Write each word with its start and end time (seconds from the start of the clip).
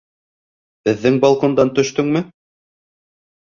Беҙҙең 0.89 1.21
балкондан 1.27 1.75
төштөңмө?! 1.83 2.25